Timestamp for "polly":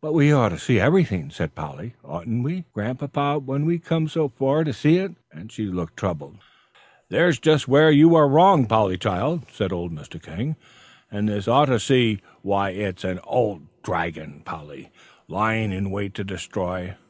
1.54-1.92, 8.66-8.96, 14.46-14.90